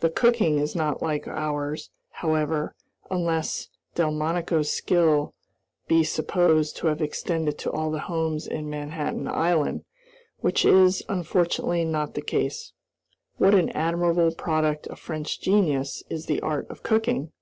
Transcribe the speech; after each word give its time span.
The 0.00 0.08
cooking 0.08 0.58
is 0.58 0.74
not 0.74 1.02
like 1.02 1.28
ours, 1.28 1.90
however, 2.12 2.74
unless 3.10 3.68
Delmonico's 3.94 4.72
skill 4.72 5.34
be 5.86 6.02
supposed 6.02 6.78
to 6.78 6.86
have 6.86 7.02
extended 7.02 7.58
to 7.58 7.70
all 7.70 7.90
the 7.90 7.98
homes 8.08 8.46
in 8.46 8.70
Manhattan 8.70 9.28
Island, 9.28 9.84
which 10.38 10.64
is, 10.64 11.02
unfortunately, 11.10 11.84
not 11.84 12.14
the 12.14 12.22
case. 12.22 12.72
What 13.36 13.54
an 13.54 13.68
admirable 13.72 14.34
product 14.34 14.86
of 14.86 14.98
French 14.98 15.42
genius 15.42 16.02
is 16.08 16.24
the 16.24 16.40
art 16.40 16.66
of 16.70 16.82
cooking! 16.82 17.32